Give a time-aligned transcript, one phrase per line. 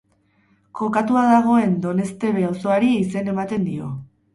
[0.79, 3.97] Kokatua dagoen Doneztebe auzoari izen ematen dio.